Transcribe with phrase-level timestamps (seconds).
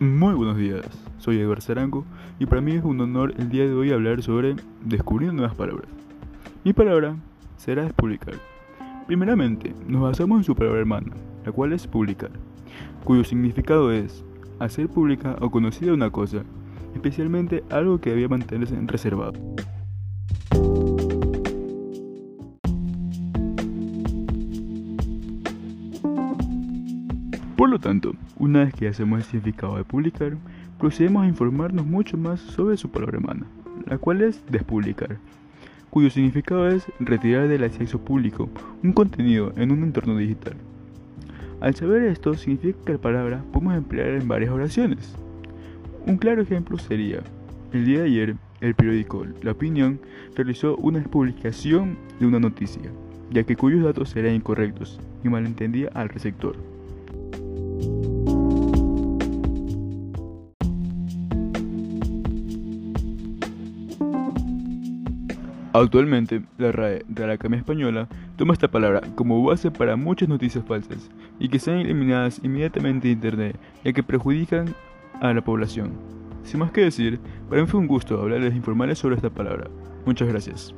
[0.00, 0.86] Muy buenos días,
[1.18, 2.04] soy Eduardo Sarango
[2.38, 4.54] y para mí es un honor el día de hoy hablar sobre
[4.84, 5.88] descubrir nuevas palabras.
[6.62, 7.16] Mi palabra
[7.56, 8.34] será despublicar.
[9.08, 12.30] Primeramente, nos basamos en su palabra hermana, la cual es publicar,
[13.02, 14.24] cuyo significado es
[14.60, 16.44] hacer pública o conocida una cosa,
[16.94, 19.32] especialmente algo que debía mantenerse reservado.
[27.58, 30.36] Por lo tanto, una vez que hacemos el significado de publicar,
[30.78, 33.46] procedemos a informarnos mucho más sobre su palabra hermana,
[33.84, 35.16] la cual es despublicar,
[35.90, 38.48] cuyo significado es retirar del acceso público
[38.84, 40.54] un contenido en un entorno digital.
[41.60, 45.16] Al saber esto, significa que la palabra podemos emplear en varias oraciones.
[46.06, 47.24] Un claro ejemplo sería,
[47.72, 49.98] el día de ayer, el periódico La Opinión
[50.36, 52.88] realizó una publicación de una noticia,
[53.32, 56.54] ya que cuyos datos eran incorrectos y malentendía al receptor.
[65.74, 70.64] Actualmente, la RAE de la Academia Española toma esta palabra como base para muchas noticias
[70.64, 74.74] falsas y que sean eliminadas inmediatamente de Internet, ya que perjudican
[75.20, 75.92] a la población.
[76.42, 79.68] Sin más que decir, para mí fue un gusto hablarles e informarles sobre esta palabra.
[80.06, 80.74] Muchas gracias.